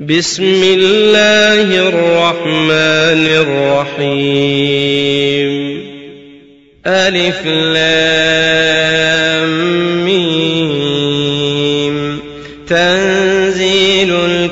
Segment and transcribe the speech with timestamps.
[0.00, 3.26] بسم الله الرحمن
[3.96, 5.84] الرحيم.
[6.86, 8.44] ألف لام
[10.04, 12.20] ميم.
[12.68, 13.13] تنزيل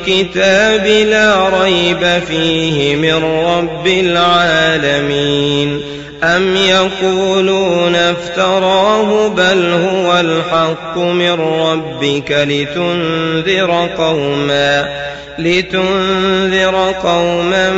[0.09, 5.81] الكتاب لا ريب فيه من رب العالمين.
[6.23, 15.03] أم يقولون افتراه بل هو الحق من ربك لتنذر قوماً
[15.39, 17.71] لتنذر قوما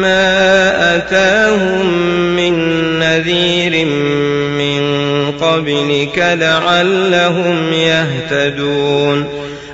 [0.00, 1.86] ما أتاهم
[2.36, 2.54] من
[2.98, 3.86] نذير
[4.58, 4.82] من
[5.40, 9.41] قبلك لعلهم يهتدون.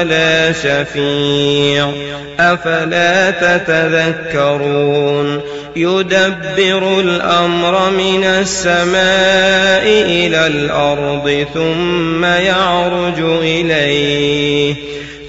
[0.00, 1.90] ولا شفيع.
[2.40, 5.40] أفلا تتذكرون؟
[5.76, 14.74] يدبر الأمر من السماء إلى الأرض ثم يعرج إليه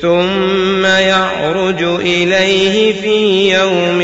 [0.01, 4.01] ثم يعرج إليه في يوم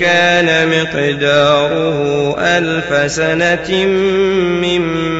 [0.00, 3.86] كان مقداره ألف سنة
[4.62, 5.19] مما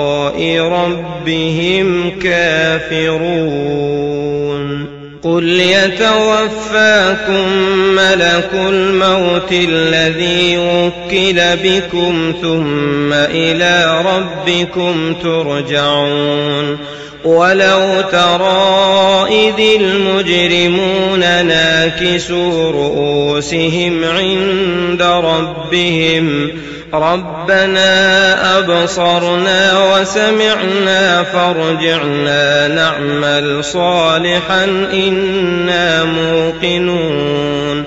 [0.59, 4.01] ربهم كافرون.
[5.23, 7.49] قل يتوفاكم
[7.95, 16.77] ملك الموت الذي وكل بكم ثم إلى ربكم ترجعون.
[17.25, 26.49] ولو ترى إذ المجرمون ناكسوا رؤوسهم عند ربهم
[26.93, 34.63] ربنا أبصرنا وسمعنا فارجعنا نعمل صالحا
[34.93, 37.83] إنا موقنون.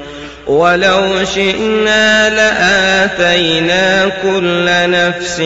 [0.47, 5.41] ولو شئنا لآتينا كل نفس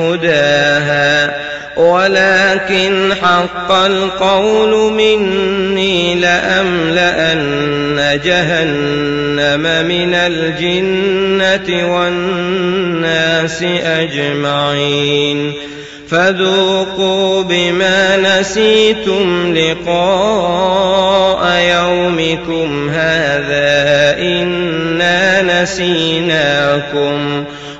[0.00, 1.34] هداها.
[1.76, 9.13] ولكن حق القول مني لأملأن جهنم.
[9.82, 15.52] من الجنة والناس أجمعين.
[16.10, 27.13] فذوقوا بما نسيتم لقاء يومكم هذا إنا نسيناكم.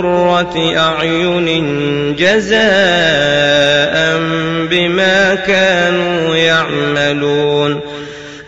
[0.00, 1.46] قرة أعين
[2.16, 2.60] جزاء
[4.70, 7.49] بما كانوا يعملون.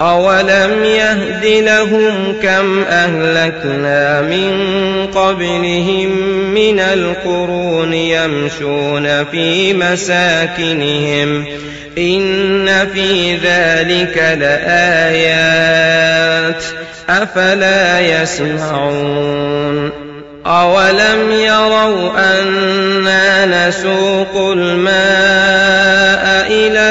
[0.00, 4.66] أولم يهد لهم كم أهلكنا من
[5.14, 6.10] قبلهم
[6.54, 11.44] من القرون يمشون في مساكنهم
[11.98, 15.76] إن في ذلك لآيات
[17.08, 19.90] أفلا يسمعون
[20.46, 25.95] أولم يروا أنا نسوق الماء